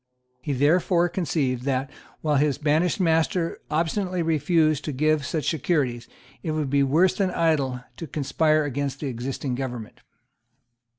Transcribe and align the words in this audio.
He 0.41 0.53
therefore 0.53 1.09
conceived 1.09 1.61
that, 1.65 1.91
while 2.21 2.37
his 2.37 2.57
banished 2.57 2.99
master 2.99 3.59
obstinately 3.69 4.23
refused 4.23 4.83
to 4.85 4.91
give 4.91 5.23
such 5.23 5.47
securities, 5.47 6.07
it 6.41 6.53
would 6.53 6.71
be 6.71 6.81
worse 6.81 7.13
than 7.15 7.29
idle 7.29 7.83
to 7.97 8.07
conspire 8.07 8.63
against 8.63 8.99
the 9.01 9.05
existing 9.09 9.53
government. 9.53 9.99